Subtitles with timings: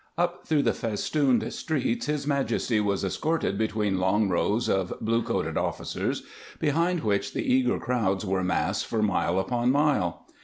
[0.17, 5.59] Up through the festooned streets His Majesty was escorted between long rows of blue coated
[5.59, 6.23] officers,
[6.57, 10.25] behind which the eager crowds were massed for mile upon mile.